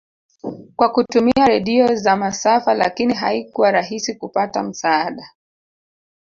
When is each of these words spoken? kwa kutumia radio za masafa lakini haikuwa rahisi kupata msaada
kwa 0.75 0.89
kutumia 0.91 1.45
radio 1.47 1.95
za 1.95 2.15
masafa 2.15 2.73
lakini 2.73 3.13
haikuwa 3.13 3.71
rahisi 3.71 4.15
kupata 4.15 4.63
msaada 4.63 5.27